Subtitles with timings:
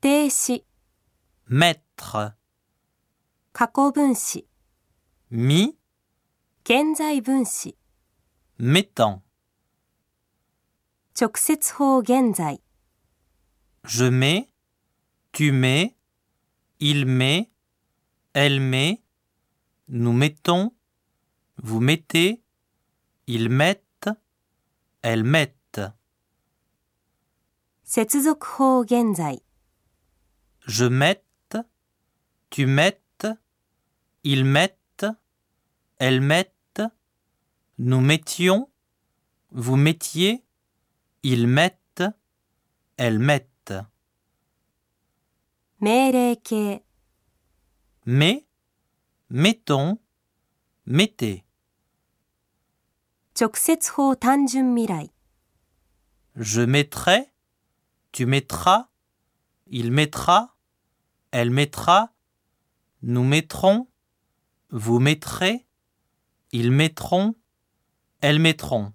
[0.00, 0.64] 定词、
[1.48, 2.34] mettre,
[3.52, 4.46] 过去分词、
[5.30, 5.76] mis,
[6.64, 7.76] 现在分词、
[8.58, 9.22] mettant.
[11.14, 12.60] 直接法现在、
[13.84, 14.48] Je mets,
[15.32, 15.96] tu mets,
[16.78, 17.50] il met,
[18.32, 19.02] elle met,
[19.88, 20.72] nous mettons,
[21.56, 22.42] vous mettez,
[23.26, 24.08] ils mettent,
[25.02, 25.94] elles mettent.
[27.84, 29.42] 接続法现在、
[30.67, 31.57] je mette,
[32.49, 33.27] tu mettes,
[34.23, 35.05] ils mettent,
[35.97, 36.81] elles mettent,
[37.77, 38.71] nous mettions,
[39.51, 40.43] vous mettiez,
[41.21, 42.03] ils mettent,
[42.97, 43.73] elles mettent.
[48.05, 48.47] Mais,
[49.29, 49.99] mettons,
[50.87, 51.43] mettez.
[56.35, 57.31] Je mettrai,
[58.11, 58.89] tu mettras,
[59.67, 60.54] il mettra,
[61.34, 62.12] elle mettra,
[63.02, 63.88] nous mettrons,
[64.70, 65.66] vous mettrez,
[66.52, 67.34] ils mettront,
[68.20, 68.92] elles mettront.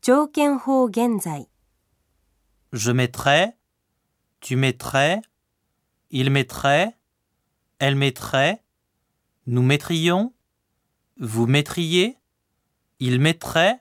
[0.00, 1.48] 条件法现在、
[2.72, 3.56] Je mettrai,
[4.40, 5.22] tu mettrais,
[6.10, 6.98] il mettrait,
[7.78, 8.62] elle mettrait,
[9.46, 10.34] nous mettrions,
[11.16, 12.18] vous mettriez,
[12.98, 13.80] il mettrait,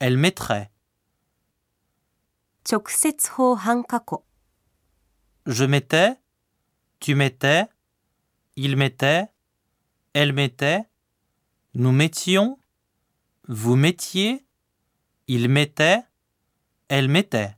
[0.00, 0.72] elle mettrait.
[2.64, 4.22] 直接法半过去、
[5.45, 6.15] Je mettais,
[6.99, 7.65] tu mettais,
[8.55, 9.25] il mettait,
[10.13, 10.83] elle mettait,
[11.73, 12.57] nous mettions,
[13.47, 14.45] vous mettiez,
[15.27, 15.99] il mettait,
[16.87, 17.55] elle mettait.